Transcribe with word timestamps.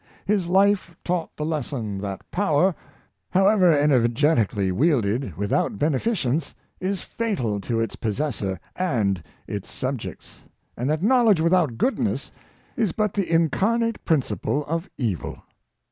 His 0.25 0.47
life 0.47 0.95
taught 1.03 1.37
the 1.37 1.45
lesson 1.45 1.99
that 1.99 2.31
power, 2.31 2.73
however 3.29 3.71
energetically 3.71 4.71
wielded, 4.71 5.37
with 5.37 5.53
out 5.53 5.77
beneficience, 5.77 6.55
is 6.79 7.03
fatal 7.03 7.59
to 7.61 7.79
its 7.79 7.95
possessor 7.95 8.59
and 8.75 9.21
its 9.47 9.69
subjects; 9.71 10.41
and 10.75 10.89
that 10.89 11.03
knowledge 11.03 11.39
without 11.39 11.77
goodness, 11.77 12.31
is 12.75 12.93
but 12.93 13.13
the 13.13 13.27
incar 13.27 13.79
nate 13.79 14.03
principle 14.03 14.65
of 14.65 14.89
evil. 14.97 15.43